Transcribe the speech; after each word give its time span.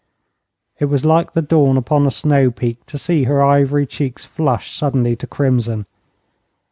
It 0.79 0.85
was 0.85 1.05
like 1.05 1.33
the 1.33 1.43
dawn 1.43 1.77
upon 1.77 2.07
a 2.07 2.09
snow 2.09 2.49
peak 2.49 2.83
to 2.87 2.97
see 2.97 3.25
her 3.25 3.43
ivory 3.43 3.85
cheeks 3.85 4.25
flush 4.25 4.75
suddenly 4.75 5.15
to 5.17 5.27
crimson. 5.27 5.85